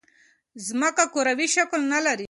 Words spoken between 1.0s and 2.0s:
کروی شکل نه